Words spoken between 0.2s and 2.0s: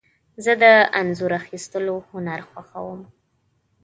زه د انځور اخیستلو